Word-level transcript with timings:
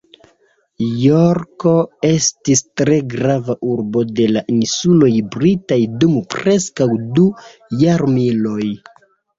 Jorko 1.01 1.73
estis 2.09 2.65
tre 2.81 2.97
grava 3.13 3.57
urbo 3.75 4.05
de 4.21 4.27
la 4.33 4.43
insuloj 4.57 5.13
britaj 5.37 5.81
dum 6.01 6.19
preskaŭ 6.37 6.91
du 7.21 7.33
jarmiloj. 7.87 8.63